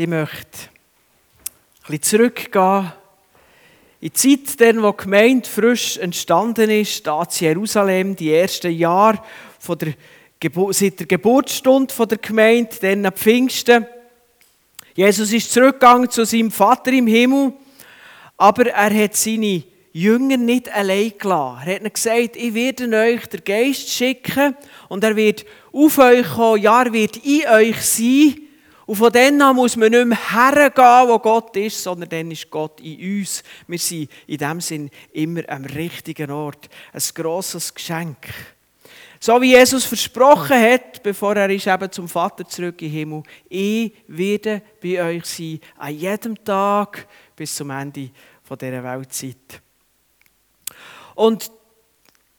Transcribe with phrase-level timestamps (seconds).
[0.00, 0.70] Ich möchte
[1.82, 2.90] ein bisschen zurückgehen
[4.00, 8.72] in die Zeit, in der die Gemeinde frisch entstanden ist, da in Jerusalem, die ersten
[8.72, 9.22] Jahre
[9.58, 9.92] von der
[10.70, 13.84] seit der Geburtsstunde der Gemeinde, dann am Pfingsten.
[14.94, 17.52] Jesus ist zurückgegangen zu seinem Vater im Himmel,
[18.38, 21.68] aber er hat seine Jünger nicht allein gelassen.
[21.68, 24.56] Er hat gesagt, ich werde euch den Geist schicken
[24.88, 25.44] und er wird
[25.74, 28.46] auf euch kommen, ja, er wird in euch sein.
[28.90, 32.50] Und von dann an muss man nicht mehr hergehen, wo Gott ist, sondern dann ist
[32.50, 33.44] Gott in uns.
[33.68, 36.68] Wir sind in dem Sinn immer am richtigen Ort.
[36.92, 38.16] Ein grosses Geschenk.
[39.20, 43.92] So wie Jesus versprochen hat, bevor er ist eben zum Vater zurück im Himmel, ich
[44.08, 48.10] werde bei euch sein, an jedem Tag bis zum Ende
[48.50, 49.62] dieser Weltzeit.
[51.14, 51.48] Und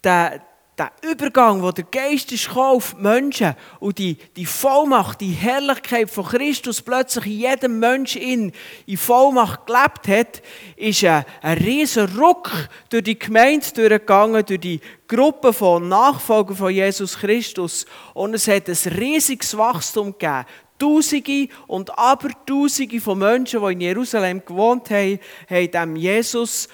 [0.03, 0.41] der,
[0.77, 2.49] der Übergang, wo der Geist ist
[2.97, 8.51] Menschen und die, die Vollmacht, die Herrlichkeit von Christus plötzlich in jedem Menschen in,
[8.85, 10.41] in Vollmacht gelebt hat,
[10.77, 12.49] ist ein, ein riesen Ruck
[12.89, 17.85] durch die Gemeinde durchgegangen, durch die Gruppe von Nachfolgern von Jesus Christus.
[18.13, 20.45] Und es hat ein riesiges Wachstum gegeben.
[20.79, 26.67] Tausende und Abertausende von Menschen, die in Jerusalem gewohnt haben, haben dem Jesus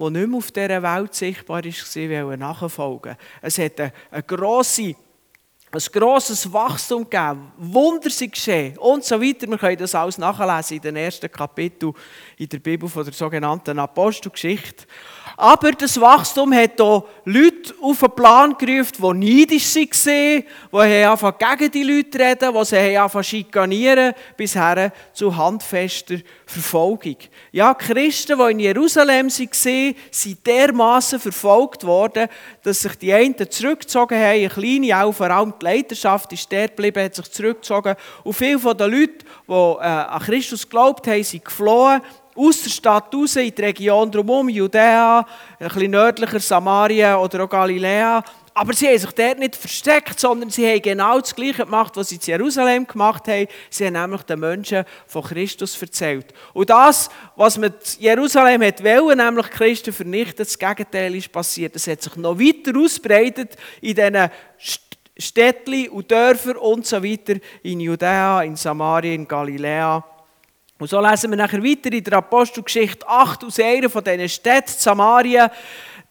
[0.00, 4.22] der nicht mehr auf dieser Welt sichtbar war, nachfolgen Es hat eine, eine
[5.72, 9.46] ein grosses Wachstum gegeben, Wunder sind geschehen und so weiter.
[9.46, 11.94] Wir können das alles nachlesen in den ersten Kapiteln
[12.36, 14.86] in der Bibel von der sogenannten Apostelgeschichte.
[15.40, 20.44] Aber das Wachstum hat hier Leute auf den Plan gerufen, die neidisch waren,
[20.86, 27.16] die anfangen gegen die Leute reden, die sie anfangen schikanieren, bis her zu handfester Verfolgung.
[27.52, 32.28] Ja, die Christen, die in Jerusalem waren, sind dermaßen verfolgt worden,
[32.62, 36.76] dass sich die einen zurückgezogen haben, eine kleine, auch vor allem die Leiterschaft ist dort
[36.76, 37.94] geblieben, hat sich zurückgezogen.
[38.24, 42.02] Und viele von den Leuten, die äh, an Christus geglaubt haben, sind geflohen
[42.40, 45.20] aus der Stadt raus in die Region drumherum, Judäa,
[45.58, 48.24] ein bisschen nördlicher Samaria oder auch Galiläa.
[48.54, 52.08] Aber sie haben sich dort nicht versteckt, sondern sie haben genau das Gleiche gemacht, was
[52.08, 53.46] sie in Jerusalem gemacht haben.
[53.68, 56.26] Sie haben nämlich den Menschen von Christus erzählt.
[56.52, 61.76] Und das, was mit Jerusalem hat wollen, nämlich Christen vernichten, das Gegenteil ist passiert.
[61.76, 64.30] Es hat sich noch weiter ausbreitet in diesen
[65.16, 70.04] Städten und Dörfern und so weiter in Judäa, in Samaria, in Galiläa.
[70.80, 74.70] Und so lesen wir nachher weiter in der Apostelgeschichte 8 aus einer von diesen Städten,
[74.70, 75.52] Samaria,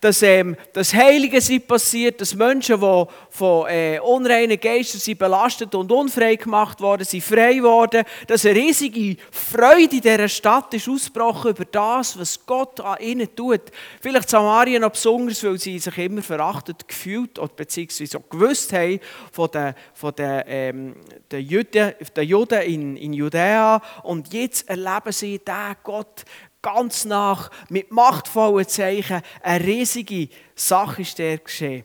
[0.01, 5.75] dass ähm, das Heilige sind passiert, dass Menschen, die von äh, unreinen Geistern sind belastet
[5.75, 10.88] und unfrei gemacht worden, sind frei geworden, dass eine riesige Freude in dieser Stadt ist
[10.88, 13.61] ausgebrochen über das, was Gott an ihnen tut.
[14.01, 18.99] Vielleicht Samaria noch besonders, weil sie sich immer verachtet gefühlt oder beziehungsweise auch gewusst haben
[19.33, 20.95] von den, von den, ähm,
[21.29, 26.23] den, Juden, den Juden in, in Judäa und jetzt erleben sie den Gott
[26.61, 29.21] ganz nach, mit machtvollen Zeichen.
[29.41, 31.83] Eine riesige Sache ist der geschehen.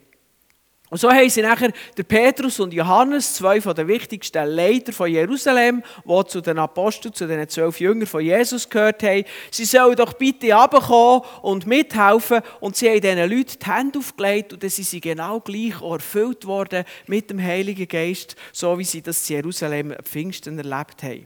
[0.94, 5.10] Und so haben sie nachher der Petrus und Johannes, zwei von den wichtigsten Leiter von
[5.10, 9.96] Jerusalem, die zu den Aposteln, zu den zwölf Jüngern von Jesus gehört haben, sie sollen
[9.96, 12.42] doch bitte herabkommen und mithelfen.
[12.60, 16.46] Und sie haben diesen Leuten die Hände aufgelegt und dann sind sie genau gleich erfüllt
[16.46, 21.24] worden mit dem Heiligen Geist, so wie sie das in Jerusalem Pfingsten erlebt haben.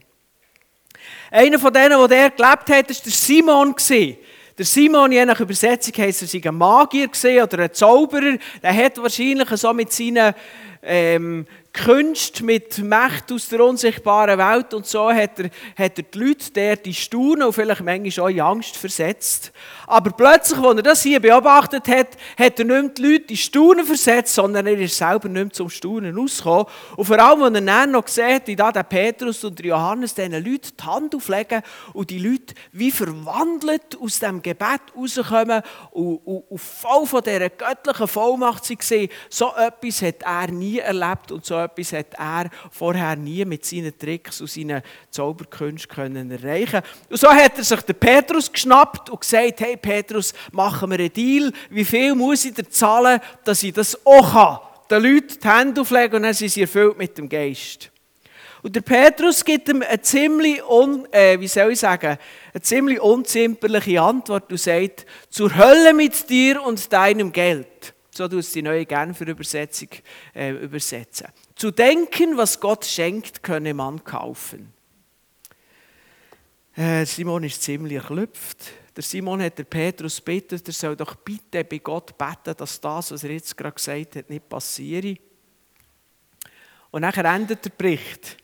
[1.31, 3.75] Einer von denen, der gelebt hat, war der Simon.
[4.57, 7.09] Der Simon, je nach Übersetzung, heisst er sei ein Magier
[7.43, 8.37] oder ein Zauberer.
[8.61, 10.33] Der hat wahrscheinlich so mit seinen
[10.83, 11.45] ähm,
[11.79, 16.51] Künste mit Macht aus der unsichtbaren Welt und so hat er, hat er die Leute
[16.51, 19.53] der die staunen und vielleicht manchmal auch in Angst versetzt.
[19.87, 23.37] Aber plötzlich, als er das hier beobachtet hat, hat er nicht mehr die Leute in
[23.37, 26.65] Staunen versetzt, sondern er ist selber nicht mehr zum Staunen ausgekommen.
[26.97, 30.13] Und vor allem, als er dann noch sieht, wie da der Petrus und der Johannes
[30.13, 31.61] diesen Leuten die Hand auflegen
[31.93, 35.61] und die Leute wie verwandelt aus dem Gebet rauskommen
[35.91, 41.31] und, und, und voll von dieser göttlichen Vollmacht sind, so etwas hat er nie erlebt
[41.31, 47.19] und so etwas hat er vorher nie mit seinen Tricks und seinen Zauberkünsten erreichen Und
[47.19, 51.51] so hat er sich den Petrus geschnappt und gesagt, hey Petrus, machen wir einen Deal,
[51.69, 54.59] wie viel muss ich dir zahlen, dass ich das auch kann.
[54.89, 57.91] Den Leuten die Hände auflegen und dann sind sie erfüllt mit dem Geist.
[58.61, 62.17] Und der Petrus gibt ihm eine ziemlich, un, äh, wie soll ich sagen,
[62.53, 67.93] eine ziemlich unzimperliche Antwort und sagt, zur Hölle mit dir und deinem Geld.
[68.11, 69.89] So tut es die neue Genfer Übersetzung
[70.35, 71.27] äh, übersetzen.
[71.59, 74.71] Zu denken, was Gott schenkt, könne man kaufen.
[76.73, 78.59] Äh, Simon ist ziemlich erklüpft.
[78.95, 83.11] Der Simon hat der Petrus gebeten, er soll doch bitte bei Gott beten, dass das,
[83.11, 85.17] was er jetzt gerade gesagt hat, nicht passiere.
[86.91, 88.37] Und nachher endet der Bericht.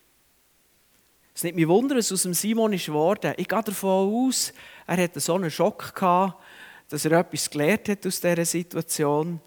[1.33, 3.33] Es nicht mich wundern, was aus dem Simon ist geworden.
[3.37, 4.51] Ich gehe davon aus,
[4.85, 6.43] er hatte so einen Schock gehabt,
[6.89, 9.39] dass er etwas gelernt hat aus dieser Situation.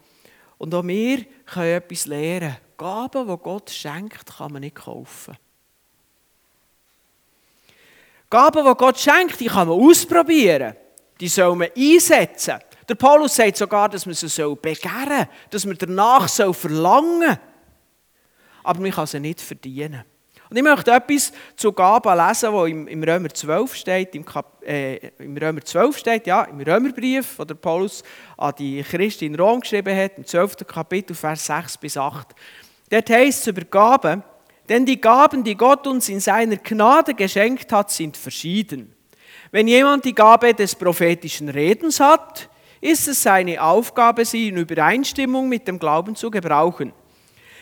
[0.57, 2.57] Und auch wir können etwas lernen.
[2.79, 5.37] Gaben, die Gott schenkt, kann man nicht kaufen.
[8.29, 10.75] Gaben, die Gott schenkt, die kann man ausprobieren.
[11.19, 12.59] Die soll man einsetzen.
[12.87, 17.39] Der Paulus sagt sogar, dass man sie begehren soll, dass man danach verlangen soll.
[18.63, 20.05] Aber man kann sie nicht verdienen.
[20.49, 24.63] Und ich möchte etwas zu Gaben lesen, was im, im Römer 12 steht, im, Kap,
[24.65, 28.03] äh, im Römer 12 steht, ja, im Römerbrief, den Paulus
[28.37, 30.65] an die Christen in Rom geschrieben hat, im 12.
[30.65, 32.33] Kapitel, Vers 6 bis 8.
[32.89, 34.23] Dort heißt es über Gaben,
[34.67, 38.95] denn die Gaben, die Gott uns in seiner Gnade geschenkt hat, sind verschieden.
[39.51, 42.49] Wenn jemand die Gabe des prophetischen Redens hat,
[42.81, 46.93] ist es seine Aufgabe, sie in Übereinstimmung mit dem Glauben zu gebrauchen.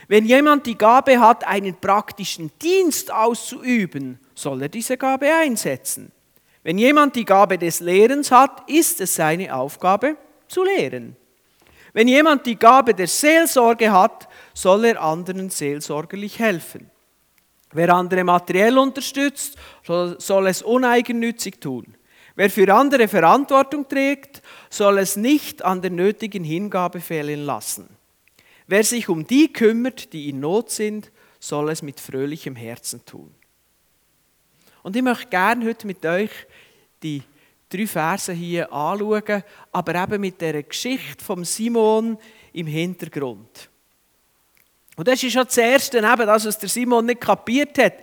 [0.07, 6.11] Wenn jemand die Gabe hat, einen praktischen Dienst auszuüben, soll er diese Gabe einsetzen.
[6.63, 11.15] Wenn jemand die Gabe des Lehrens hat, ist es seine Aufgabe zu lehren.
[11.93, 14.26] Wenn jemand die Gabe der Seelsorge hat,
[14.57, 16.89] soll er anderen seelsorgerlich helfen.
[17.73, 21.95] Wer andere materiell unterstützt, soll es uneigennützig tun.
[22.35, 27.87] Wer für andere Verantwortung trägt, soll es nicht an der nötigen Hingabe fehlen lassen.
[28.65, 33.33] Wer sich um die kümmert, die in Not sind, soll es mit fröhlichem Herzen tun.
[34.81, 36.31] Und ich möchte gerne heute mit euch
[37.03, 37.21] die
[37.69, 42.17] drei Verse hier anschauen, aber eben mit der Geschichte von Simon
[42.53, 43.69] im Hintergrund.
[44.97, 47.93] Und das ist schon das Erste, eben das, was der Simon nicht kapiert hat.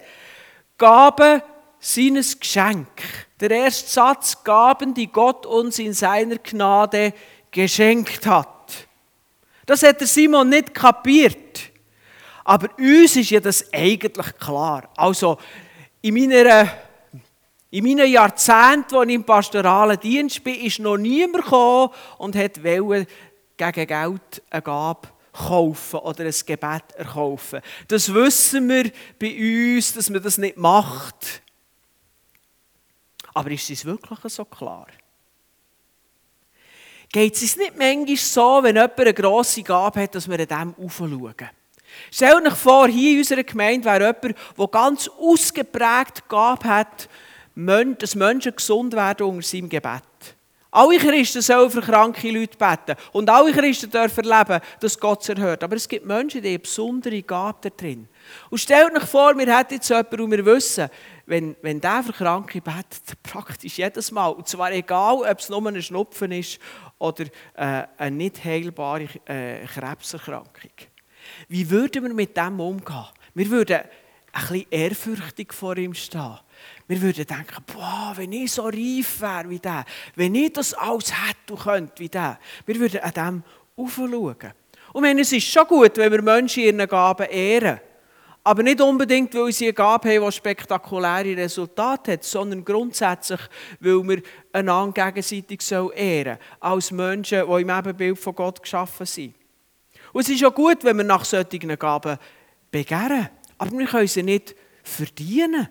[0.78, 1.42] Gaben
[1.80, 2.88] seines Geschenk.
[3.40, 7.12] Der erste Satz, Gaben, die Gott uns in seiner Gnade
[7.50, 8.86] geschenkt hat.
[9.66, 11.72] Das hat der Simon nicht kapiert.
[12.44, 14.88] Aber uns ist ja das eigentlich klar.
[14.96, 15.38] Also
[16.00, 16.70] in meiner
[17.70, 22.62] in meinen Jahrzehnten, als ich im pastoralen Dienst bin, ist noch niemand gekommen und hat
[22.62, 23.06] gegen
[23.56, 27.60] Geld eine Gabe kaufen oder ein Gebet erkaufen.
[27.88, 31.42] Das wissen wir bei uns, dass man das nicht macht.
[33.34, 34.86] Aber ist es wirklich so klar?
[37.14, 40.84] geht es nicht manchmal so, wenn jemand eine grosse Gabe hat, dass wir an dem
[40.84, 41.48] aufschauen.
[42.10, 47.08] Stellt euch vor, hier in unserer Gemeinde wäre jemand, der ganz ausgeprägt Gabe hat,
[47.54, 50.02] dass Menschen gesund werden unter seinem Gebet.
[50.74, 53.00] Alle Christen sollen für kranke Leute beten.
[53.12, 55.62] Und alle Christen dürfen erleben, dass Gott sie erhört.
[55.62, 58.08] Aber es gibt Menschen, die haben besondere Gabe da drin.
[58.50, 60.88] Und stellt euch vor, wir hätten jetzt jemanden, und wir wissen,
[61.26, 65.64] wenn, wenn der für Kranke betet, praktisch jedes Mal, und zwar egal, ob es nur
[65.64, 66.58] ein Schnupfen ist
[66.98, 70.72] oder äh, eine nicht heilbare äh, Krebserkrankung.
[71.46, 73.06] Wie würden wir mit dem umgehen?
[73.34, 73.78] Wir würden
[74.32, 76.36] ein bisschen ehrfürchtig vor ihm stehen.
[76.86, 79.84] Wir würden denken, boah, wenn ich so reif wäre wie der,
[80.16, 83.42] wenn ich das alles hätte und könnte wie der, wir würden an dem
[83.76, 84.52] aufschauen.
[84.92, 87.80] Und meine, es ist schon gut, wenn wir Menschen ihren Gaben ehren.
[88.46, 93.40] Aber nicht unbedingt, weil sie eine Gabe haben, die spektakuläre Resultate hat, sondern grundsätzlich,
[93.80, 94.22] weil wir
[94.52, 99.34] einander gegenseitig ehren sollen, als Menschen, die im Ebenbild von Gott geschaffen sind.
[100.12, 102.18] Und es ist auch gut, wenn wir nach solchen Gaben
[102.70, 103.30] begehren.
[103.56, 105.68] Aber wir können sie nicht verdienen.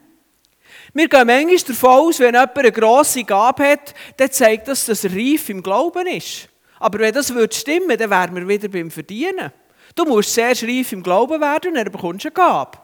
[0.93, 5.03] Wir gehen manchmal davon aus, wenn jemand eine grosse Gabe hat, dann zeigt das, dass
[5.03, 6.49] er reif im Glauben ist.
[6.79, 9.51] Aber wenn das stimmen würde, dann wären wir wieder beim Verdienen.
[9.95, 12.77] Du musst sehr reif im Glauben werden und dann bekommst du eine Gabe.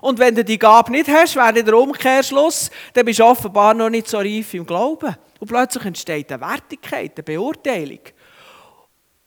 [0.00, 3.88] Und wenn du die Gabe nicht hast, wäre der Umkehrschluss, dann bist du offenbar noch
[3.88, 5.16] nicht so reif im Glauben.
[5.38, 8.00] Und plötzlich entsteht eine Wertigkeit, eine Beurteilung.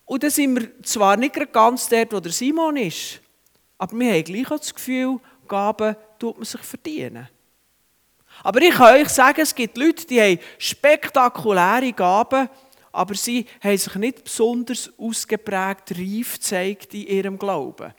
[0.04, 3.22] Und dann sind wir zwar nicht ganz dort, wo der Simon ist,
[3.77, 7.27] aber wir haben gleich auch das Gefühl, Gaben tut man sich verdienen.
[8.46, 12.48] Aber ich kann euch sagen, es gibt Leute, die haben spektakuläre Gaben,
[12.92, 17.92] aber sie haben sich nicht besonders ausgeprägt reif gezeigt in ihrem Glauben.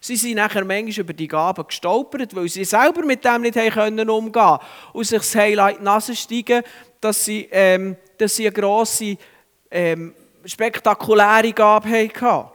[0.00, 4.10] Sie sind nachher manchmal über die Gaben gestolpert, weil sie selber mit dem nicht können
[4.10, 4.58] umgehen
[4.92, 6.64] und sich das Highlight Nase steigen,
[7.00, 9.16] dass sie, ähm, dass sie eine grosse,
[9.70, 10.14] ähm,
[10.44, 12.50] spektakuläre Gabe hatten.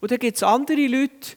[0.00, 1.36] Und dann gibt es andere Leute,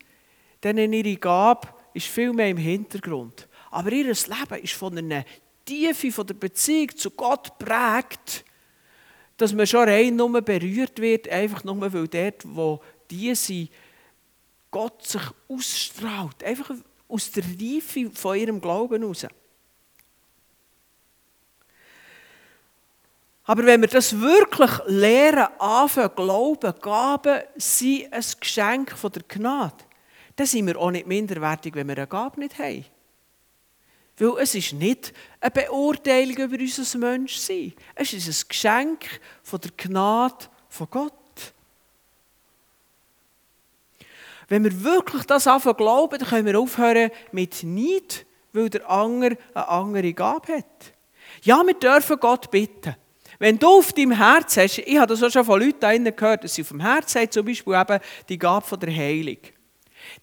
[0.64, 3.48] denen ihre Gabe ist viel mehr im Hintergrund.
[3.72, 5.26] Aber ihr Leben ist von einer
[5.66, 8.46] Tiefe von der Beziehung zu Gott prägt,
[9.38, 13.72] dass man schon rein nur berührt wird, einfach nur, weil dort, wo die sind,
[14.70, 16.44] Gott sich ausstrahlt.
[16.44, 16.72] Einfach
[17.08, 19.26] aus der Reife von ihrem Glauben heraus.
[23.44, 29.84] Aber wenn wir das wirklich lehren, anfangen, glauben, Gaben sind ein Geschenk von der Gnade,
[30.36, 32.86] dann sind wir auch nicht minderwertig, wenn wir eine Gabe nicht haben.
[34.18, 37.74] Weil es ist nicht eine Beurteilung über unser Menschsein.
[37.96, 39.06] Es ist ein Geschenk
[39.44, 41.14] von der Gnade von Gott.
[44.48, 49.38] Wenn wir wirklich das anfangen glauben, dann können wir aufhören mit Neid, weil der andere
[49.54, 50.94] eine andere Gabe hat.
[51.42, 52.96] Ja, wir dürfen Gott bitten.
[53.40, 56.54] Wenn du auf deinem Herz hast, ich habe das auch schon von Leuten gehört, dass
[56.54, 58.00] sie auf dem Herz haben, zum Beispiel eben
[58.30, 59.38] die Gabe der Heilung.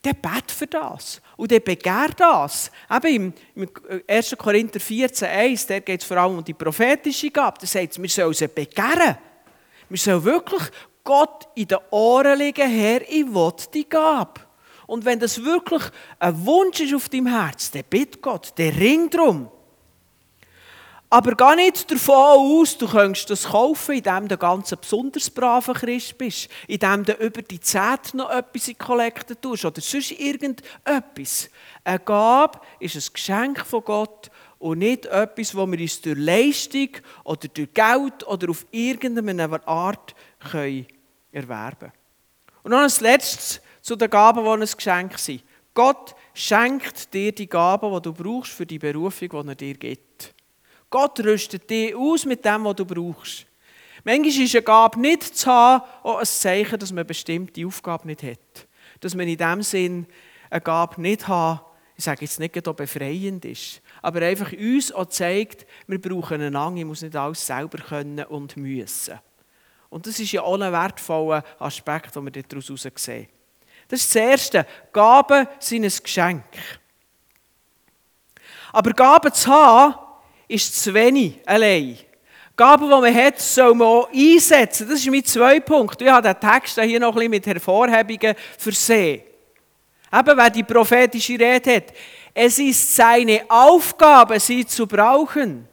[0.05, 1.21] Der bet für das.
[1.37, 2.71] Und der begehrt das.
[2.91, 3.71] Eben im,
[4.07, 4.37] 1.
[4.39, 7.59] Korinther 14, 1, da geht es vor allem um die prophetische Gabe.
[7.61, 9.19] Da sagt es, wir sollen sie begehren.
[9.89, 10.63] Wir sollen wirklich
[11.05, 14.41] Gott in den Ohren legen, Herr, ich will die Gabe.
[14.87, 15.83] Und wenn das wirklich
[16.19, 19.51] ein Wunsch ist auf deinem Herz, dann bitte Gott, der ring drum.
[21.11, 22.15] Aber geh nicht davon
[22.61, 27.41] aus, du könntest das kaufen, indem du ganz besonders braver Christ bist, indem du über
[27.41, 31.49] die Zeit noch etwas in die Kollekte tust oder sonst irgendetwas.
[31.83, 36.91] Eine Gabe ist ein Geschenk von Gott und nicht etwas, das wir uns durch Leistung
[37.25, 40.15] oder durch Geld oder auf irgendeine Art
[40.53, 41.93] erwerben können.
[42.65, 45.43] Und noch ein letztes zu den Gaben, die ein Geschenk sind.
[45.73, 50.35] Gott schenkt dir die Gaben, die du brauchst für die Berufung, die er dir gibt.
[50.91, 53.47] Gott rüstet dich aus mit dem, was du brauchst.
[54.05, 58.23] Manchmal ist eine Gabe nicht zu haben, auch ein Zeichen, dass man bestimmte Aufgabe nicht
[58.23, 58.67] hat.
[59.01, 60.07] Dass man in dem Sinn
[60.51, 61.65] eine Gabe nicht hat,
[61.97, 66.55] ich sage jetzt nicht, ob befreiend ist, aber einfach uns auch zeigt, wir brauchen einen
[66.55, 69.19] Ang, ich muss nicht alles selber können und müssen.
[69.91, 73.29] Und das ist ja auch ein wertvoller Aspekt, den wir daraus sehen.
[73.89, 74.67] Das ist das Erste.
[74.93, 76.45] Gaben sind ein Geschenk.
[78.73, 79.95] Aber Gaben zu haben,
[80.49, 81.99] ist zu wenig allein.
[82.57, 84.89] Gaben, die man hat, soll man auch einsetzen.
[84.89, 86.03] Das ist mein zwei Punkt.
[86.03, 89.23] Ich habe den Text hier noch ein bisschen mit Hervorhebungen versehen.
[90.13, 91.93] Eben, wer die prophetische Rede hat.
[92.35, 95.69] Es ist seine Aufgabe, sie zu brauchen.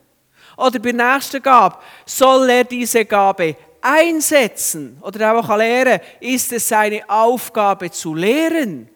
[0.57, 6.67] Oder bei der nächsten Gabe soll er diese Gabe einsetzen oder auch lehren, ist es
[6.67, 8.89] seine Aufgabe zu lehren.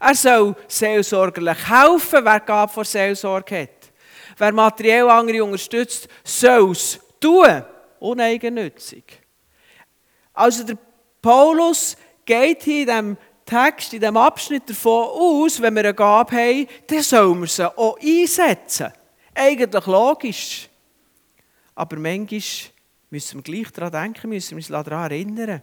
[0.00, 3.83] Er soll seelsorgerlich helfen, wer Gabe vor Seelsorge hat.
[4.36, 7.62] Wer materiell andere unterstützt, soll es tun,
[8.00, 9.04] uneigennützig.
[10.32, 10.78] Also der
[11.22, 16.36] Paulus geht hier in diesem Text, in diesem Abschnitt davon aus, wenn wir eine Gabe
[16.36, 18.92] haben, dann sollen wir sie auch einsetzen.
[19.34, 20.68] Eigentlich logisch.
[21.74, 22.40] Aber manchmal
[23.10, 25.62] müssen wir gleich daran denken, müssen wir uns daran erinnern.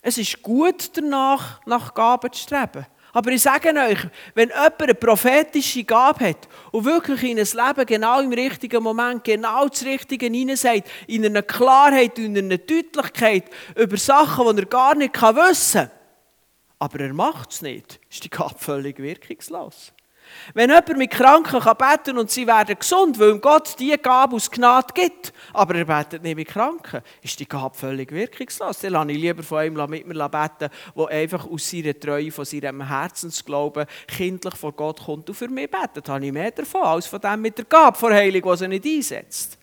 [0.00, 2.86] Es ist gut danach, nach Gaben zu streben.
[3.12, 3.98] Aber ich sage euch,
[4.34, 9.22] wenn jemand eine prophetische Gabe hat und wirklich in ein Leben genau im richtigen Moment
[9.22, 13.44] genau das Richtige hineinsagt, in einer Klarheit in einer Deutlichkeit
[13.76, 15.90] über Sachen, die er gar nicht wissen kann,
[16.78, 19.92] aber er macht es nicht, ist die Gabe völlig wirkungslos.
[20.54, 24.36] Wenn jemand mit Kranken kann beten und sie werden gesund, weil ihm Gott die Gabe
[24.36, 28.80] aus Gnade gibt, aber er betet nicht mit Kranken, ist die Gabe völlig wirkungslos.
[28.80, 32.44] Dann lasse ich lieber von einem mit mir beten, der einfach aus seiner Treue, von
[32.44, 36.08] seinem Herzensglauben kindlich vor Gott kommt und für mich betet.
[36.08, 38.68] Da habe ich mehr davon, als von dem mit der Gabe vor Heilung, die er
[38.68, 39.58] nicht einsetzt.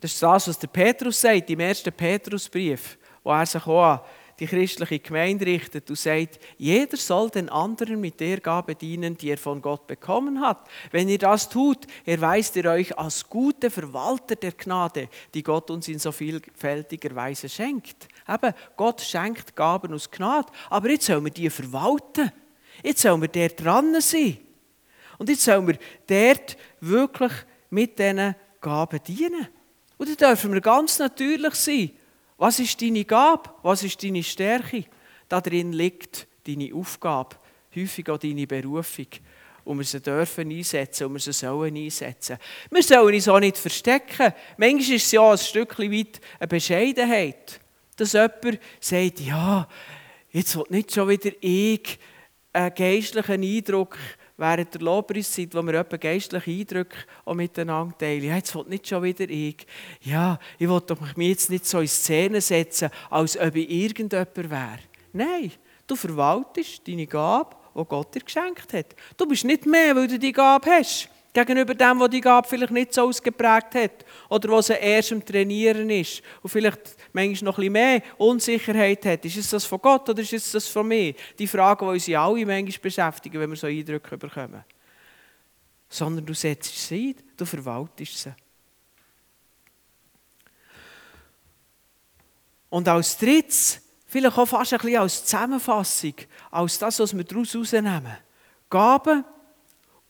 [0.00, 4.00] Das ist das, was der Petrus sagt im ersten Petrusbrief, wo er sich auch
[4.40, 9.28] die christliche Gemeinde richtet und sagt, jeder soll den anderen mit der Gabe dienen, die
[9.28, 10.66] er von Gott bekommen hat.
[10.90, 15.88] Wenn ihr das tut, erweist ihr euch als gute Verwalter der Gnade, die Gott uns
[15.88, 18.08] in so vielfältiger Weise schenkt.
[18.26, 22.32] Eben, Gott schenkt Gaben aus Gnade, aber jetzt sollen wir die verwalten.
[22.82, 24.38] Jetzt sollen wir dort dran sein.
[25.18, 27.32] Und jetzt sollen wir dort wirklich
[27.68, 29.48] mit diesen Gaben dienen.
[29.98, 31.90] Und dann dürfen wir ganz natürlich sein.
[32.40, 33.50] Was ist deine Gabe?
[33.62, 34.86] Was ist deine Stärke?
[35.28, 37.36] Darin liegt deine Aufgabe,
[37.76, 39.08] häufig auch deine Berufung.
[39.62, 42.38] Und wir sie dürfen einsetzen und wir sie sollen einsetzen.
[42.70, 44.32] Wir sollen uns auch nicht verstecken.
[44.56, 47.60] Manchmal ist es ja ein Stückchen weit eine Bescheidenheit,
[47.94, 49.68] dass jemand sagt, ja,
[50.30, 51.98] jetzt will nicht schon wieder ich
[52.54, 53.98] einen geistlichen Eindruck
[54.40, 58.24] während der Lobpreiszeit, wo wir etwa geistliche Eindrücke auch miteinander teilen.
[58.24, 59.66] Ja, jetzt will nicht schon wieder ich.
[60.00, 64.36] Ja, ich will doch mich jetzt nicht so in Szene setzen, als ob ich irgendjemand
[64.36, 64.78] wäre.
[65.12, 65.52] Nein,
[65.86, 68.96] du verwaltest deine Gabe, die Gott dir geschenkt hat.
[69.16, 71.08] Du bist nicht mehr, weil du die Gabe hast.
[71.32, 75.24] Gegenüber dem, der die Gabe vielleicht nicht so ausgeprägt hat oder was er erst im
[75.24, 79.24] Trainieren ist und vielleicht manchmal noch ein bisschen mehr Unsicherheit hat.
[79.24, 81.14] Ist es das von Gott oder ist es das von mir?
[81.38, 84.64] Die Frage, die uns ja alle manchmal beschäftigen, wenn wir so Eindrücke bekommen.
[85.88, 88.34] Sondern du setzt sie ein, du verwaltest sie.
[92.70, 96.14] Und als drittes vielleicht auch fast ein bisschen als Zusammenfassung,
[96.50, 98.16] als das, was wir daraus herausnehmen.
[98.68, 99.24] Gaben,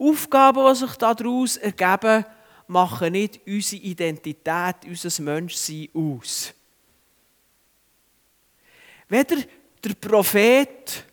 [0.00, 2.24] Aufgaben, die sich daraus ergeben,
[2.66, 6.54] machen nicht unsere Identität, unser Menschsein aus.
[9.08, 9.36] Weder
[9.84, 11.04] der Prophet,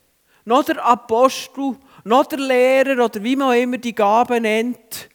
[0.46, 5.10] noch der Apostel, noch der Lehrer oder wie man immer die Gaben nennt,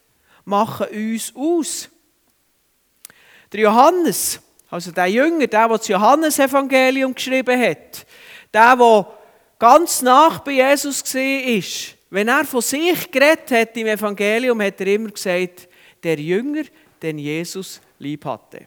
[0.45, 1.88] machen uns aus.
[3.52, 8.07] Der Johannes, also der Jünger, der, der das Johannesevangelium geschrieben hat,
[8.52, 9.07] der, der
[9.59, 14.87] ganz nach bei Jesus war, wenn er von sich geredet hat im Evangelium, hat er
[14.87, 15.66] immer gesagt,
[16.02, 16.64] der Jünger,
[17.00, 18.66] den Jesus lieb hatte.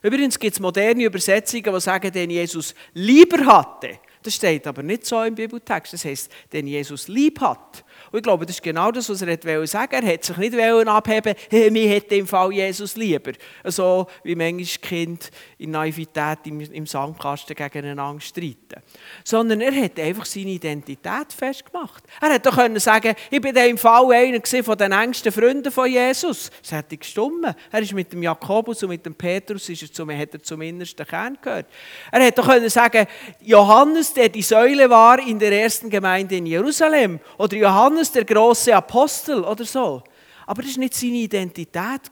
[0.00, 3.98] Übrigens gibt es moderne Übersetzungen, die sagen, den Jesus lieber hatte.
[4.22, 5.92] Das steht aber nicht so im Bibeltext.
[5.92, 7.84] Das heißt, den Jesus lieb hat.
[8.12, 10.06] Und ich glaube, das ist genau das, was er wollte sagen.
[10.06, 13.32] Er hat sich nicht abheben hey, mir hätte im Fall Jesus lieber.
[13.64, 18.82] So wie manchmal Kind in Naivität im, im Sandkasten gegeneinander streiten.
[19.24, 22.04] Sondern er hat einfach seine Identität festgemacht.
[22.20, 25.90] Er hätte doch können sagen ich bin im Fall einer von den engsten Freunden von
[25.90, 26.50] Jesus.
[26.60, 27.54] Das hätte gestummen.
[27.70, 30.60] Er ist mit dem Jakobus und mit dem Petrus ist er zum, hat er zum
[30.60, 31.66] innersten Kern gehört.
[32.10, 33.06] Er hätte doch können sagen
[33.40, 37.20] Johannes, der die Säule war in der ersten Gemeinde in Jerusalem.
[37.38, 40.02] Oder Johannes, Johannes der große Apostel oder so.
[40.46, 42.10] Aber das war nicht seine Identität.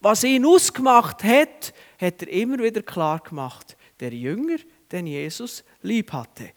[0.00, 3.76] Was ihn ausgemacht hat, hat er immer wieder klar gemacht.
[4.00, 4.56] Der Jünger,
[4.90, 6.50] den Jesus lieb hatte.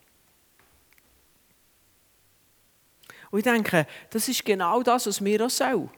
[3.29, 5.89] Und ich denke, das ist genau das, was wir auch sollen.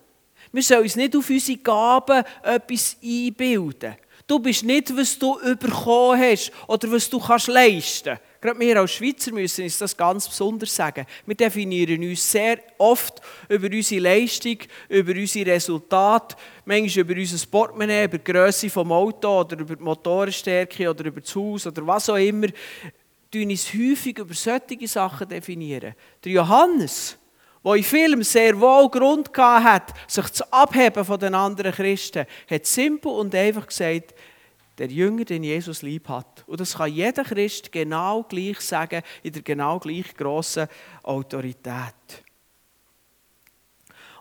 [0.52, 3.96] Wir sollen uns nicht auf unsere Gaben etwas einbilden.
[4.27, 8.41] Du bist nicht, was du bekommen hast oder was du kannst leisten kannst.
[8.41, 11.05] Gerade wir als Schweizer müssen uns das ganz besonders sagen.
[11.25, 14.57] Wir definieren uns sehr oft über unsere Leistung,
[14.89, 19.84] über unsere Resultate, manchmal über unser Portemonnaie, über die Grösse des Autos oder über die
[19.84, 22.48] Motorenstärke oder über das Haus oder was auch immer.
[23.31, 25.95] Wir uns häufig über solche Sachen definieren.
[26.23, 27.17] Der Johannes,
[27.67, 32.65] der in Film sehr wohl Grund hat, sich zu abheben von den anderen Christen, hat
[32.65, 34.13] simpel und einfach gesagt,
[34.77, 36.43] der Jünger, den Jesus lieb hat.
[36.47, 40.67] Und das kann jeder Christ genau gleich sagen, in der genau gleich grossen
[41.03, 42.23] Autorität.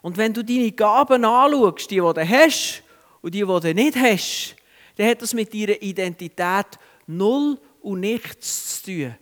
[0.02, 2.82] Und wenn du deine Gaben anschaust, die, die du hast
[3.20, 4.56] und die, die du nicht hast,
[4.96, 6.66] dann hat das mit deiner Identität
[7.06, 9.14] null und nichts zu tun.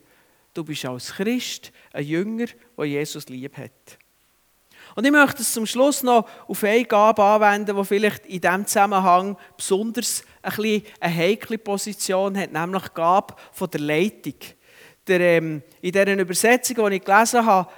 [0.55, 2.47] Du bist als Christ ein Jünger,
[2.79, 3.99] der Jesus lieb hat.
[4.95, 8.67] Und ich möchte es zum Schluss noch auf eine Gabe anwenden, die vielleicht in diesem
[8.67, 14.35] Zusammenhang besonders ein bisschen eine heikle Position hat, nämlich die Gabe von der Leitung.
[15.07, 17.69] Der, ähm, in dieser Übersetzung, die ich gelesen habe,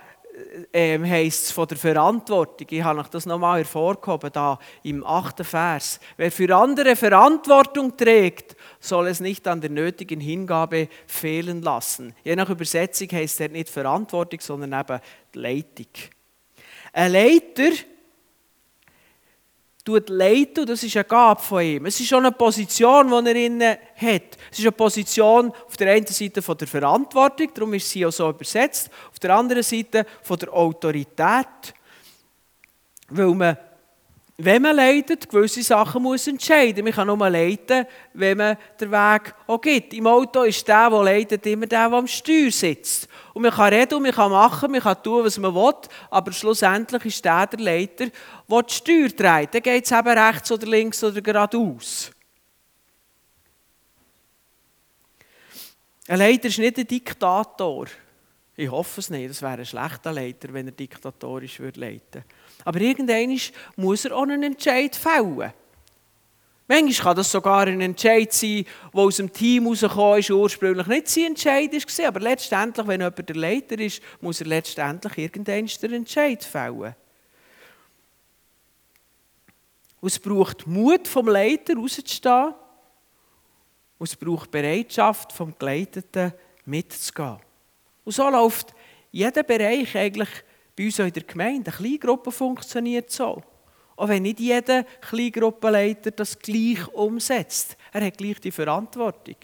[0.72, 2.66] äh, ähm, heisst es von der Verantwortung.
[2.70, 5.98] Ich habe euch das nochmal hervorgehoben, da im achten Vers.
[6.16, 12.14] Wer für andere Verantwortung trägt, soll es nicht an der nötigen Hingabe fehlen lassen.
[12.22, 15.00] Je nach Übersetzung heisst es nicht Verantwortung, sondern eben
[15.35, 16.15] die Leitung.
[16.96, 17.72] Ein Leiter
[19.85, 21.85] tut leiten, das ist eine Gabe von ihm.
[21.85, 24.38] Es ist schon eine Position, die er inne hat.
[24.50, 28.11] Es ist eine Position auf der einen Seite von der Verantwortung, darum ist sie auch
[28.11, 31.74] so übersetzt, auf der anderen Seite von der Autorität,
[33.11, 33.59] weil man
[34.38, 36.85] wenn man leitet, gewisse Sachen muss entscheiden.
[36.85, 39.94] Man kann nur leiten, wenn man den Weg auch gibt.
[39.94, 43.09] Im Auto ist der, der leitet, immer der, der am Steuer sitzt.
[43.33, 45.75] Und man kann reden man kann machen, man kann tun, was man will,
[46.11, 48.07] aber schlussendlich ist der der Leiter,
[48.51, 49.55] der die Steuer trägt.
[49.55, 52.11] Dann geht es eben rechts oder links oder geradeaus.
[56.09, 57.87] Ein Leiter ist nicht ein Diktator.
[58.55, 62.25] Ich hoffe es nicht, das wäre ein schlechter Leiter, wenn er diktatorisch leiten würde.
[62.64, 63.38] Aber irgendwann
[63.77, 65.53] muss er auch einen Entscheid fällen.
[66.69, 71.09] Manchmal kann das sogar ein Entscheid sein, der aus dem Team herausgekommen ist, ursprünglich nicht
[71.09, 72.09] sein Entscheid war.
[72.09, 76.97] Aber letztendlich, wenn jemand der Leiter ist, muss er letztendlich irgendwann den Entscheid fällen.
[80.03, 82.55] Es braucht Mut vom Leiter rauszustehen.
[83.99, 86.33] Und es braucht Bereitschaft vom Geleiteten
[86.64, 87.38] mitzugehen.
[88.05, 88.75] Und so läuft
[89.11, 90.29] jeder Bereich eigentlich
[90.76, 91.70] bei uns in der Gemeinde.
[91.70, 93.42] Eine Kleingruppe funktioniert so.
[93.96, 97.76] Auch wenn nicht jeder Kleingruppenleiter das gleich umsetzt.
[97.92, 99.36] Er hat gleich die Verantwortung.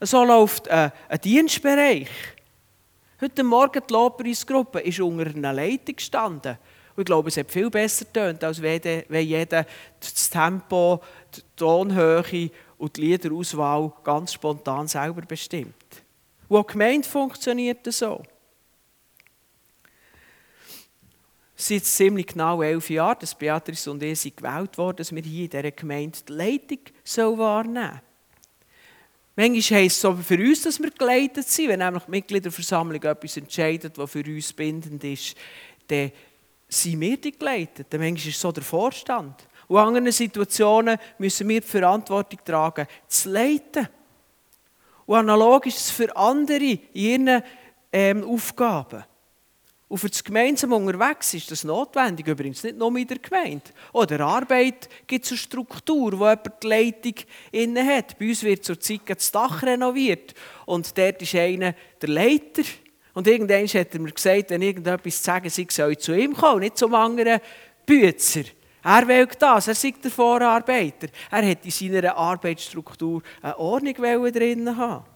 [0.00, 2.08] So läuft ein, ein Dienstbereich.
[3.20, 6.58] Heute Morgen die Lobpreisgruppe ist unter einer Leitung gestanden.
[6.96, 9.66] Und ich glaube, es hat viel besser getönt, als wenn jeder
[10.00, 11.00] das Tempo,
[11.34, 15.74] die Tonhöhe und die Liederauswahl ganz spontan selber bestimmt.
[16.50, 18.22] Die Gemeinde funktioniert so.
[21.56, 25.44] Seit ziemlich genau elf Jahren, dass Beatrice und ich sind gewählt worden, dass wir hier
[25.44, 26.78] in dieser Gemeinde die Leitung
[27.38, 28.00] wahrnehmen sollen.
[29.36, 31.68] Manchmal heisst es aber für uns, dass wir geleitet sind.
[31.68, 35.36] Wenn nämlich die Mitgliederversammlung etwas entscheidet, was für uns bindend ist,
[35.88, 36.12] dann
[36.68, 37.88] sind wir die geleitet.
[37.90, 39.46] Manchmal ist es so der Vorstand.
[39.66, 43.88] Und in anderen Situationen müssen wir die Verantwortung tragen, zu leiten.
[45.06, 47.42] Und analog ist es für andere in ihren
[47.92, 49.04] ähm, Aufgaben.
[49.94, 53.70] Und für das gemeinsame Unterwegs ist das notwendig, übrigens nicht nur in der Gemeinde.
[53.92, 57.14] Oder Arbeit gibt es eine Struktur, wo jemand die Leitung
[57.52, 58.18] inne hat.
[58.18, 60.34] Bei uns wird zurzeit das Dach renoviert
[60.66, 62.64] und dort ist einer der Leiter.
[63.12, 66.34] Und irgendwann hat er mir gesagt, wenn irgendetwas zu sagen sei, soll ich zu ihm
[66.34, 67.38] kommen, nicht zum anderen
[67.86, 68.42] Bützer.
[68.82, 71.06] Er will das, er ist der Vorarbeiter.
[71.30, 75.13] Er hat in seiner Arbeitsstruktur eine Ordnung drin haben.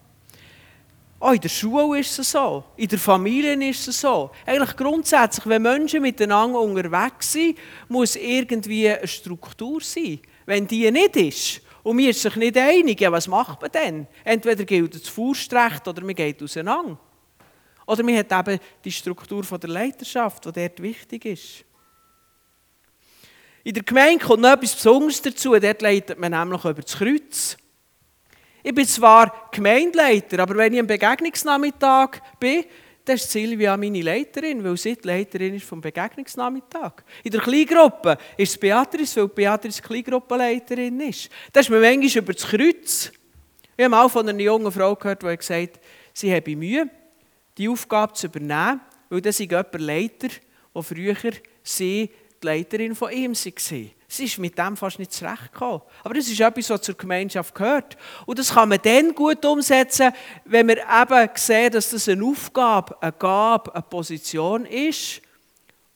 [1.19, 4.31] Auch in der Schule ist es so, in der Familie ist es so.
[4.45, 7.57] Eigentlich grundsätzlich, wenn Menschen miteinander unterwegs sind,
[7.89, 10.19] muss irgendwie eine Struktur sein.
[10.45, 14.07] Wenn die nicht ist und wir sich nicht einig, ja, was macht man dann?
[14.23, 16.97] Entweder gilt das Faustrecht oder man geht auseinander.
[17.85, 21.65] Oder man hat eben die Struktur der Leiterschaft, die dort wichtig ist.
[23.63, 25.59] In der Gemeinde kommt noch etwas Besonderes dazu.
[25.59, 27.57] Dort leitet man nämlich über das Kreuz.
[28.69, 32.65] Ich bin zwar Gemeindeleiter, aber wenn ich am Begegnungsnachmittag bin,
[33.03, 37.03] dann ist Silvia meine Leiterin, weil sie die Leiterin ist vom Begegnungsnachmittag.
[37.23, 41.31] In der Kleingruppe ist es Beatrice, weil Beatrice Kleingruppenleiterin ist.
[41.51, 43.11] Da ist man manchmal über das Kreuz.
[43.75, 45.81] Ich habe mal von einer jungen Frau gehört, die gesagt hat,
[46.13, 46.87] sie habe Mühe,
[47.57, 50.27] die Aufgabe zu übernehmen, weil das ist jemand Leiter,
[50.75, 51.15] der früher
[51.63, 53.89] sie die Leiterin von ihm war.
[54.11, 55.81] Sie ist mit dem fast nicht zurechtgekommen.
[56.03, 57.95] Aber das ist etwas, was zur Gemeinschaft gehört.
[58.25, 60.11] Und das kann man dann gut umsetzen,
[60.45, 65.21] wenn wir eben sehen, dass das eine Aufgabe, eine Gabe, eine Position ist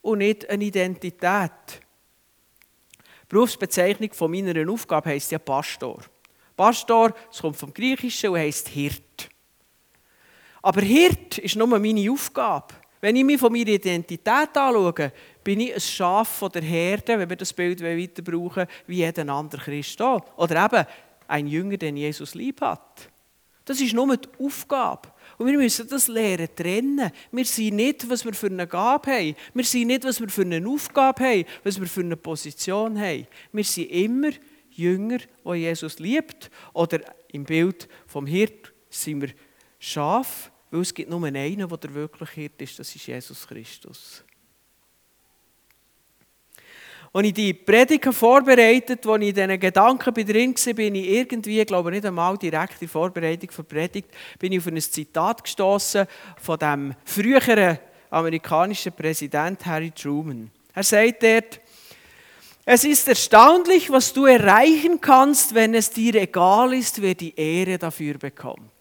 [0.01, 1.51] und nicht eine Identität.
[3.23, 6.01] Die Berufsbezeichnung von meiner Aufgabe heisst ja Pastor.
[6.55, 9.29] Pastor, das kommt vom Griechischen und heisst Hirt.
[10.61, 12.75] Aber Hirt ist nur meine Aufgabe.
[13.01, 15.11] Wenn ich mich von meiner Identität anschaue,
[15.43, 19.27] bin ich ein Schaf von der Herde, wenn wir das Bild weiter brauchen, wie jeder
[19.29, 20.21] andere Christ auch.
[20.37, 20.87] Oder eben
[21.27, 23.09] ein Jünger, den Jesus lieb hat.
[23.65, 25.09] Das ist nur die Aufgabe.
[25.37, 27.11] Und wir müssen das lernen, trennen.
[27.31, 29.35] Wir sind nicht, was wir für eine Gabe haben.
[29.53, 33.25] Wir sind nicht, was wir für eine Aufgabe haben, was wir für eine Position haben.
[33.51, 34.31] Wir sind immer
[34.69, 36.51] Jünger, die Jesus liebt.
[36.73, 39.29] Oder im Bild vom Hirt sind wir
[39.79, 41.37] Schaf, weil es gibt nur einen,
[41.69, 44.23] der wirklich Hirt ist, das ist Jesus Christus.
[47.15, 51.61] Als ich die Predigt vorbereitet als ich in diesen Gedanken drin war, bin ich irgendwie,
[51.61, 55.43] ich glaube nicht einmal direkt in der Vorbereitung die Predigt, bin ich auf ein Zitat
[55.43, 56.07] gestoßen
[56.41, 57.77] von dem früheren
[58.09, 60.49] amerikanischen Präsident Harry Truman.
[60.73, 61.59] Er sagt dort,
[62.65, 67.77] es ist erstaunlich, was du erreichen kannst, wenn es dir egal ist, wer die Ehre
[67.77, 68.71] dafür bekommt.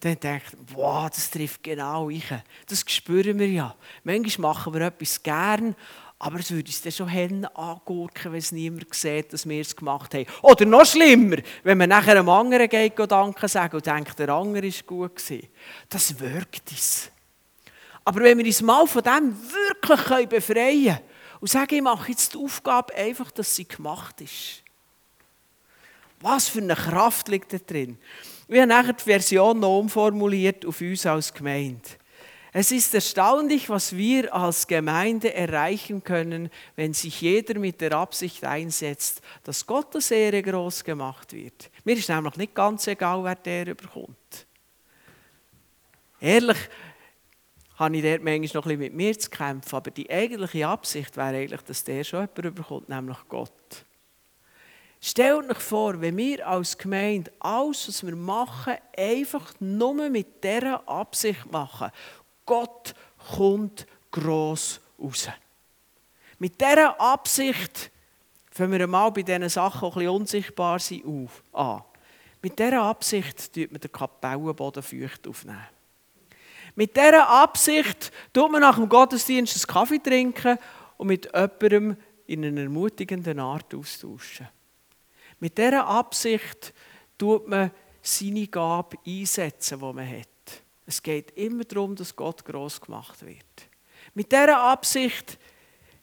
[0.00, 2.24] Dann denkt ich, wow, das trifft genau ich.
[2.68, 3.74] Das spüren wir ja.
[4.04, 5.76] Manchmal machen wir etwas gern,
[6.20, 9.76] aber es würde uns dann schon Hände angurken, wenn es niemand sieht, dass wir es
[9.76, 10.26] gemacht haben.
[10.42, 14.66] Oder noch schlimmer, wenn man nachher einem anderen geht, Danke sagen und denkt, der andere
[14.66, 15.22] war gut.
[15.88, 17.10] Das wirkt uns.
[18.04, 21.00] Aber wenn wir uns mal von dem wirklich befreien können
[21.40, 24.64] und sagen, ich mache jetzt die Aufgabe einfach, dass sie gemacht ist.
[26.20, 27.96] Was für eine Kraft liegt da drin?
[28.48, 31.82] Wir haben nachher die Version noch umformuliert auf uns als Gemeinde.
[32.52, 38.42] Es ist erstaunlich, was wir als Gemeinde erreichen können, wenn sich jeder mit der Absicht
[38.44, 41.70] einsetzt, dass Gottes Ehre groß gemacht wird.
[41.84, 44.46] Mir ist nämlich nicht ganz egal, wer der überkommt.
[46.20, 46.58] Ehrlich
[47.76, 51.16] habe ich dort manchmal noch ein bisschen mit mir zu kämpfen, aber die eigentliche Absicht
[51.16, 53.52] wäre eigentlich, dass der schon jemand überkommt, nämlich Gott.
[55.00, 60.88] Stellt euch vor, wenn wir als Gemeinde alles, was wir machen, einfach nur mit dieser
[60.88, 61.92] Absicht machen
[62.48, 62.94] Gott
[63.36, 65.28] kommt gross raus.
[66.38, 67.90] Mit dieser Absicht
[68.50, 71.82] fangen wir einmal bei diesen Sachen, die ein unsichtbar sind, auf, an.
[72.40, 75.66] Mit dieser Absicht tut man den Kapellenboden feucht aufnehmen.
[76.74, 80.56] Mit dieser Absicht tut man nach dem Gottesdienst einen Kaffee trinken
[80.96, 84.48] und mit jemandem in einer ermutigenden Art austauschen.
[85.38, 86.72] Mit dieser Absicht
[87.18, 90.37] tut man seine Gabe einsetzen, die man hat.
[90.88, 93.44] Es geht immer darum, dass Gott groß gemacht wird.
[94.14, 95.38] Mit dieser Absicht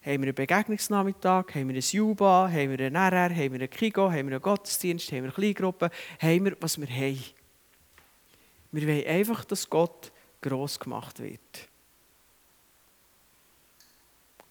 [0.03, 3.69] haben wir einen Begegnungsnachmittag, haben wir ein Juba, haben wir einen RR, haben wir einen
[3.71, 5.89] Kigo, haben wir einen Gottesdienst, haben wir eine Kleingruppe,
[6.21, 7.19] haben wir, was wir haben.
[8.71, 11.67] Wir wollen einfach, dass Gott gross gemacht wird.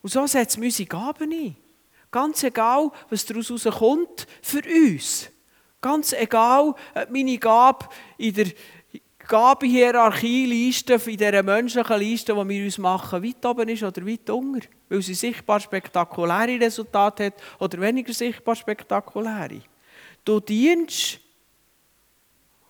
[0.02, 1.56] Und so setzen wir unsere Gaben ein.
[2.10, 5.30] Ganz egal, was daraus kommt, für uns.
[5.80, 8.46] Ganz egal, ob meine Gabe in der
[9.26, 14.62] Gabehierarchie-Liste, in dieser menschlichen Liste, die wir uns machen, weit oben ist oder weit unten.
[14.88, 19.62] Weil sie sichtbar spektakuläre Resultate hat oder weniger sichtbar spektakuläre.
[20.24, 21.20] Du dienst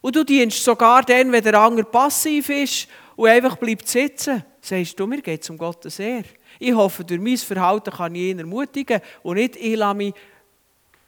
[0.01, 4.45] und du dienst sogar dann, wenn der andere passiv ist und einfach bleibt sitzen.
[4.61, 6.25] Sagst du, mir geht es um Gottes Ehre.
[6.59, 10.15] Ich hoffe, durch mein Verhalten kann ich ihn ermutigen und nicht ich mich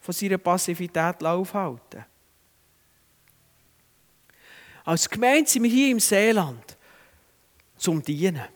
[0.01, 2.05] von seiner Passivität aufhalten.
[4.87, 6.77] Als Gemeinde sind wir hier im Seeland
[7.75, 8.47] zum Dienen.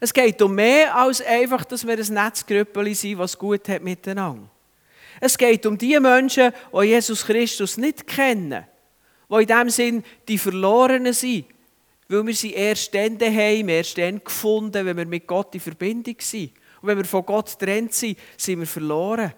[0.00, 4.48] Es geht um mehr als einfach, dass wir ein Netzgrüppeli sind, was gut hat miteinander.
[5.20, 8.64] Es geht um die Menschen, die Jesus Christus nicht kennen,
[9.30, 11.44] die in dem Sinn die Verlorenen sind,
[12.08, 16.16] weil wir sie erst dann daheim, erst dann gefunden, wenn wir mit Gott in Verbindung
[16.20, 16.52] sind.
[16.80, 19.34] Und wenn wir von Gott getrennt sind, sind wir verloren.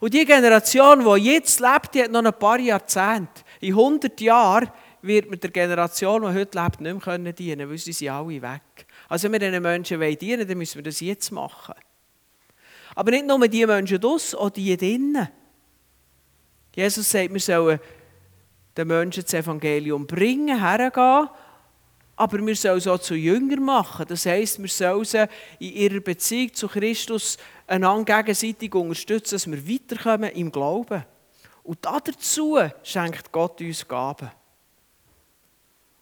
[0.00, 3.42] Und die Generation, die jetzt lebt, die hat noch ein paar Jahrzehnte.
[3.60, 4.70] In 100 Jahren
[5.02, 8.42] wird mit der Generation, die heute lebt, nicht mehr dienen können, weil sie sind alle
[8.42, 8.86] weg.
[9.08, 11.74] Also wenn wir diesen Menschen dienen wollen, dann müssen wir das jetzt machen.
[12.94, 15.28] Aber nicht nur die Menschen draus, auch die drinnen.
[16.74, 17.78] Jesus sagt, wir sollen
[18.76, 21.28] den Menschen das Evangelium bringen, hergehen,
[22.16, 24.06] aber wir sollen es auch zu Jüngern machen.
[24.08, 25.26] Das heisst, wir sollen sie
[25.58, 31.04] in ihrer Beziehung zu Christus einander gegenseitig unterstützen, dass wir weiterkommen im Glauben.
[31.62, 34.30] Und dazu schenkt Gott uns Gaben.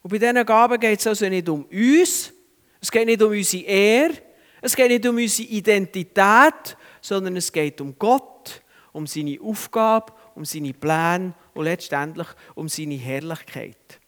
[0.04, 2.30] Und bei diesen Gaben geht es also nicht um uns,
[2.78, 4.12] es geht nicht um unsere Ehre,
[4.60, 8.62] es geht nicht um unsere Identität, sondern es geht um Gott,
[8.92, 13.98] um seine Aufgabe, um seine Pläne und letztendlich um seine Herrlichkeit.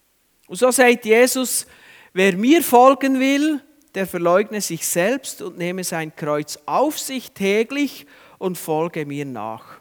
[0.46, 1.66] Und so sagt Jesus,
[2.12, 3.62] wer mir folgen will,
[3.94, 8.04] der verleugne sich selbst und nehme sein Kreuz auf sich täglich
[8.36, 9.80] und folge mir nach.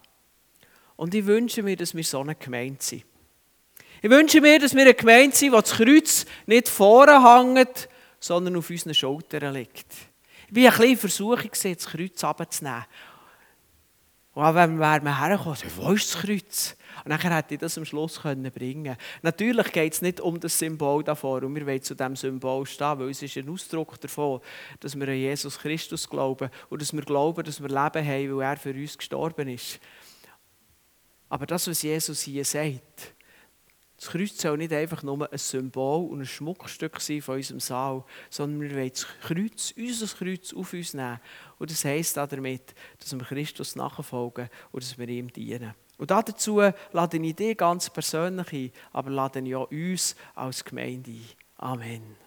[0.95, 3.03] Und ich wünsche mir, dass wir so eine Gemeinde sind.
[4.05, 7.89] Ich wünsche mir, dass wir eine Gemeinde sind, wo das Kreuz nicht vorne hängt,
[8.19, 9.87] sondern auf unseren Schultern liegt.
[10.47, 12.85] Ich war ein bisschen Versuchung, das Kreuz abzunehmen.
[14.35, 16.75] Und wenn wir hergekommen, wo ist das Kreuz?
[17.03, 18.97] Und dann hätte ich das am Schluss bringen können.
[19.23, 21.41] Natürlich geht es nicht um das Symbol davor.
[21.41, 24.39] Und wir wollen zu diesem Symbol stehen, weil es ist ein Ausdruck davon,
[24.81, 28.51] dass wir an Jesus Christus glauben und dass wir glauben, dass wir Leben haben, weil
[28.51, 29.79] er für uns gestorben ist.
[31.27, 33.14] Aber das, was Jesus hier sagt,
[33.97, 38.03] das Kreuz soll nicht einfach nur ein Symbol und ein Schmuckstück sein von unserem Saal,
[38.29, 41.19] sondern wir wollen das Kreuz, unser Kreuz auf uns nehmen.
[41.57, 45.73] Und das heisst damit, dass wir Christus nachfolgen und dass wir ihm dienen.
[45.97, 51.11] Und dazu lade ich dich ganz persönlich ein, aber lade ich auch uns als Gemeinde
[51.11, 51.25] ein.
[51.57, 52.25] Amen.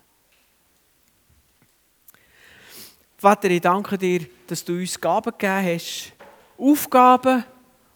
[3.19, 6.13] Vater, ich danke dir, dass du uns Gaben gegeben hast,
[6.57, 7.45] Aufgaben,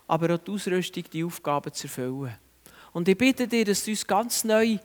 [0.07, 2.41] aber auch die Ausrüstung, die Aufgaben zu erfüllen.
[2.92, 4.78] Und ich bitte dir, dass du uns ganz neu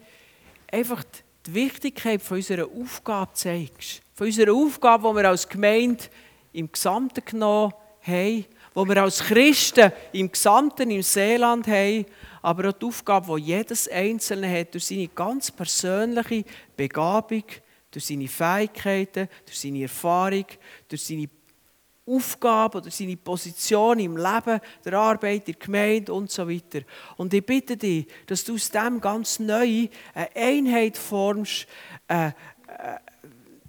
[0.71, 1.03] einfach
[1.45, 4.01] die Wichtigkeit von unserer Aufgabe zeigst.
[4.13, 6.05] Von unserer Aufgabe, die wir als Gemeinde
[6.53, 12.05] im Gesamten genommen haben, die wir als Christen im Gesamten im Seeland haben,
[12.41, 17.43] aber auch die Aufgabe, die jedes Einzelne hat, durch seine ganz persönliche Begabung,
[17.91, 20.45] durch seine Fähigkeiten, durch seine Erfahrung,
[20.87, 21.27] durch seine
[22.07, 26.81] Aufgabe oder seine Position im Leben, der Arbeit, der Gemeinde und so weiter.
[27.17, 31.67] Und ich bitte dich, dass du aus dem ganz neu eine Einheit formst,
[32.07, 32.31] äh, äh,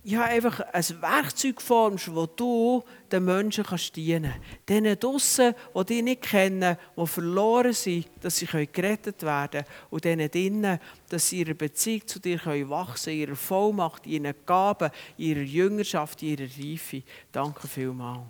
[0.08, 4.68] ja, einfach ein Werkzeug formst, wo du den Menschen kannst dienen kannst.
[4.68, 9.66] Denen draussen, die dich nicht kennen, die verloren sind, dass sie gerettet werden können.
[9.90, 12.40] Und denen drinnen, dass sie ihre Beziehung zu dir
[12.70, 17.02] wachsen können, ihrer Vollmacht, ihren Gaben, ihrer Jüngerschaft, ihrer Reife.
[17.30, 18.22] Danke vielmals.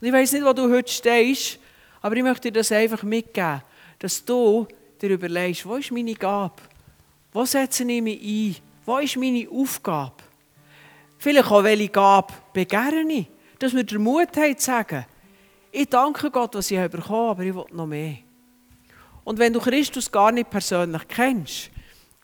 [0.00, 1.58] Und ich weiß nicht, wo du heute stehst,
[2.00, 3.60] aber ich möchte dir das einfach mitgeben,
[3.98, 4.68] dass du
[5.00, 6.62] dir überlegst, wo ist meine Gabe?
[7.32, 8.56] Wo setze ich mich ein?
[8.86, 10.21] Wo ist meine Aufgabe?
[11.22, 13.28] Vielleicht auch, welche Gabe begehre ich.
[13.60, 15.06] Dass wir den Mut haben zu sagen,
[15.70, 18.16] ich danke Gott, was ich bekommen habe, aber ich will noch mehr.
[19.22, 21.70] Und wenn du Christus gar nicht persönlich kennst,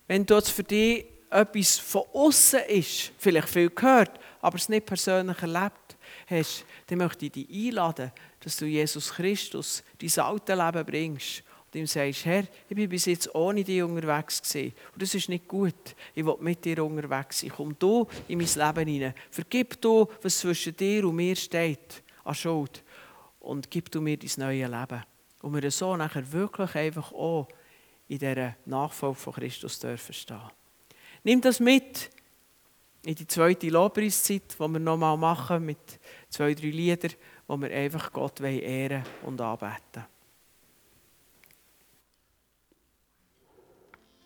[0.08, 5.40] wenn du für dich etwas von außen ist, vielleicht viel gehört, aber es nicht persönlich
[5.42, 5.96] erlebt
[6.28, 11.78] hast, dann möchte ich dich einladen, dass du Jesus Christus dein alte Leben bringst und
[11.78, 14.74] ihm sagst, Herr, ich bin bis jetzt ohne dich unterwegs gewesen.
[14.92, 15.94] Und das ist nicht gut.
[16.14, 17.52] Ich will mit dir unterwegs sein.
[17.54, 19.14] Komm du in mein Leben hinein.
[19.30, 22.82] Vergib du, was zwischen dir und mir steht, an Schuld.
[23.40, 25.02] Und gib du mir dein neues Leben.
[25.42, 27.48] Und wir so nachher wirklich einfach auch
[28.08, 30.40] in dieser Nachfolge von Christus dürfen stehen.
[31.22, 32.10] Nimm das mit
[33.04, 36.00] in die zweite Lobpreiszeit, die wir nochmal machen mit
[36.30, 37.12] zwei, drei Liedern,
[37.46, 40.17] wo wir einfach Gott ehren und anbeten wollen.